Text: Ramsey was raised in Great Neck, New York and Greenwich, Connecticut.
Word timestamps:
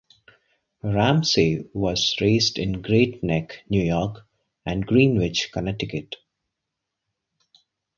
Ramsey 0.81 1.69
was 1.75 2.15
raised 2.21 2.57
in 2.57 2.81
Great 2.81 3.21
Neck, 3.23 3.61
New 3.69 3.83
York 3.83 4.25
and 4.65 4.83
Greenwich, 4.83 5.51
Connecticut. 5.51 6.15